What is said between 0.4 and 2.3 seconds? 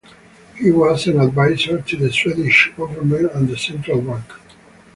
He was an advisor to the